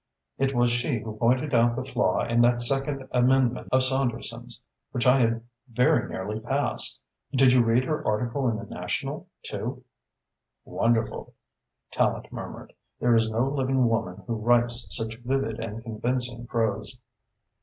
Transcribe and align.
It 0.39 0.55
was 0.55 0.71
she 0.71 0.97
who 0.97 1.15
pointed 1.15 1.53
out 1.53 1.75
the 1.75 1.85
flaw 1.85 2.25
in 2.25 2.41
that 2.41 2.63
second 2.63 3.07
amendment 3.11 3.67
of 3.71 3.83
Saunderson's, 3.83 4.59
which 4.89 5.05
I 5.05 5.19
had 5.19 5.43
very 5.71 6.09
nearly 6.09 6.39
passed. 6.39 7.03
Did 7.31 7.53
you 7.53 7.61
read 7.63 7.83
her 7.83 8.03
article 8.03 8.49
in 8.49 8.57
the 8.57 8.65
National, 8.65 9.27
too?" 9.43 9.83
"Wonderful!" 10.65 11.35
Tallente 11.93 12.31
murmured. 12.31 12.73
"There 12.99 13.15
is 13.15 13.29
no 13.29 13.47
living 13.47 13.87
woman 13.87 14.23
who 14.25 14.37
writes 14.37 14.87
such 14.89 15.19
vivid 15.19 15.59
and 15.59 15.83
convincing 15.83 16.47
prose." 16.47 16.99